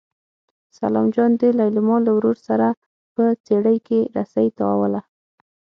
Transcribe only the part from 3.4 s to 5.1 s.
څېړۍ کې رسۍ تاووله.